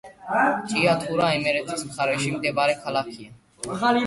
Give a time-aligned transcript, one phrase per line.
[0.71, 3.39] ჭიათურა იმერეთის მხარეში მდებარე ქალაქია.